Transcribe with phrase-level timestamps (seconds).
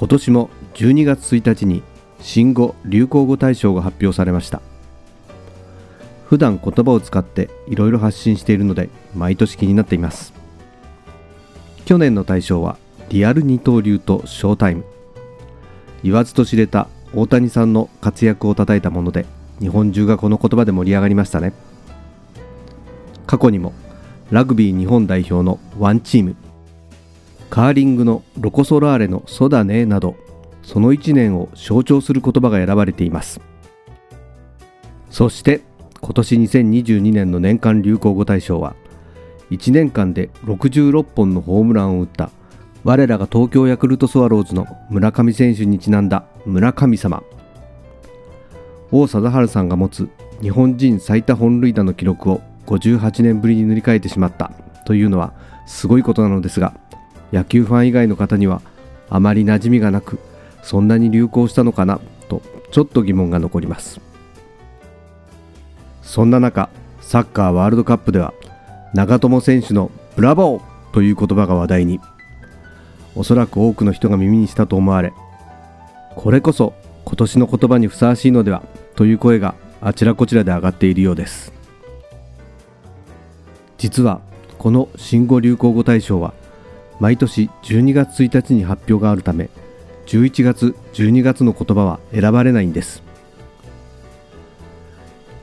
[0.00, 1.82] 今年も12月1日に
[2.22, 4.62] 新語・流行語大賞が発表されました。
[6.24, 10.32] 普段言葉を使っていろいろ発信しているので毎年気になっています。
[11.84, 12.78] 去年の大賞は
[13.10, 14.84] リアル二刀流とショータイム。
[16.02, 19.26] 言わずと知れた大谷さんの活躍をたたいたもので
[19.58, 21.52] 日本中がこの言葉で盛り上がりましたね。
[23.26, 23.74] 過去にも
[24.30, 26.36] ラグビー日本代表のワンチーム
[27.50, 30.14] カーリングのロコ・ソラーレの「ソだね」など
[30.62, 33.40] その1年を象徴する言葉が選ばれています。
[35.10, 35.60] そして
[36.00, 38.76] 今年2022年の年間流行語大賞は
[39.50, 42.30] 1年間で66本のホームランを打った
[42.84, 47.22] 我らが東京ヤクルトスワローズの村上選手にちなんだ村神様。
[48.92, 50.08] 王貞治さんが持つ
[50.40, 54.52] 日本人最多本塁打の記録を58年ぶりに塗り替えてしまった
[54.86, 55.32] というのは
[55.66, 56.74] すごいことなのですが
[57.32, 58.62] 野球ファン以外の方には
[59.08, 60.18] あまり馴染みがなく
[60.62, 64.00] そんなに流行したのかなとちょっと疑問が残ります。
[66.02, 66.70] そんな中
[67.00, 68.34] サッカーワールドカップでは
[68.94, 72.00] 長友選手のブラボーという言葉が話題に。
[73.16, 75.12] おそらく多くの人が耳にしたと思われ
[76.14, 78.62] これこそ今年の言葉にふさわしいのでは
[78.94, 81.52] という声があちらこちらで上がっているようです。
[83.78, 84.20] 実は
[84.58, 86.34] この新語・流行語大賞は
[87.00, 89.48] 毎年12月1日に発表があるため
[90.06, 93.02] 11月12月の言葉は選ばれないんです。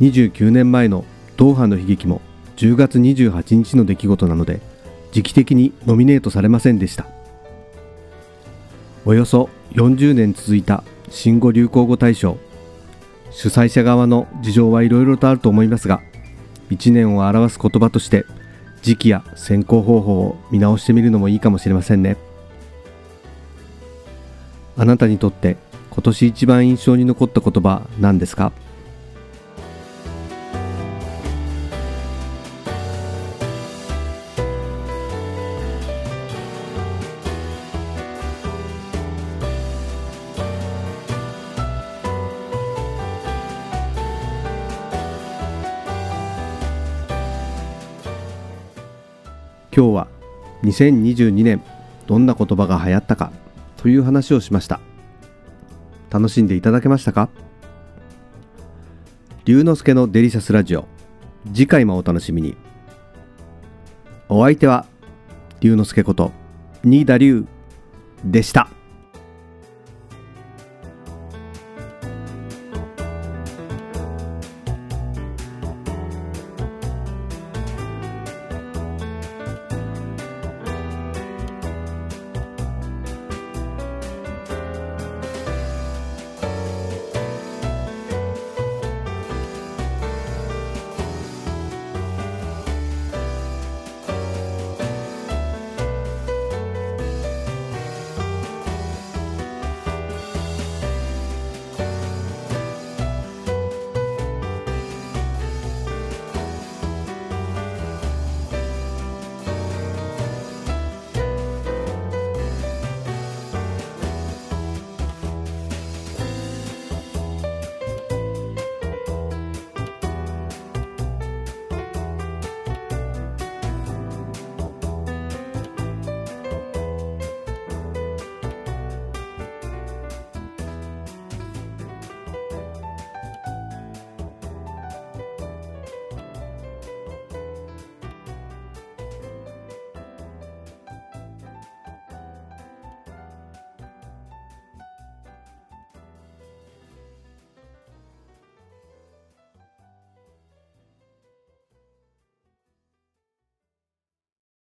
[0.00, 1.04] 29年前の
[1.36, 2.20] ドーハの悲劇も
[2.56, 4.60] 10月28日の出来事なので
[5.12, 7.06] 時期的にノミネートされませんでした。
[9.06, 12.36] およそ40年続いた新語・流行語大賞
[13.30, 16.02] 主催者側の事情はいろいろとあると思いますが
[16.70, 18.26] 1年を表す言葉として
[18.82, 22.16] 「時期や選考方法を見直してみるのもいいかもしれませんね。
[24.76, 25.56] あなたにとって
[25.90, 28.52] 今年一番印象に残った言葉何ですか？
[49.74, 50.08] 今日は
[50.64, 51.62] 2022年
[52.06, 53.32] どんな言葉が流行ったか
[53.76, 54.80] という話をしました。
[56.10, 57.28] 楽しんでいただけましたか？
[59.44, 60.86] 龍之介のデリシャスラジオ
[61.54, 62.56] 次回もお楽しみに。
[64.28, 64.86] お相手は
[65.60, 66.32] 龍之介こと
[66.82, 67.46] 新田龍
[68.24, 68.68] でした。